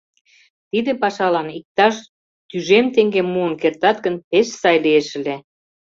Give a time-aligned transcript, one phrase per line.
[0.69, 1.95] Тиде пашалан иктаж
[2.49, 5.35] тӱжем теҥгем муын кертат гын, пеш сай лиеш ыле.